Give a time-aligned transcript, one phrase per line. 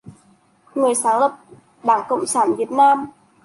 [0.75, 1.37] người sáng lập
[1.83, 3.07] Đảng Cộng sản Việt Nam